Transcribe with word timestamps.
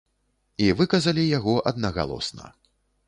І 0.67 0.69
выказалі 0.79 1.27
яго 1.37 1.53
аднагалосна. 1.73 2.51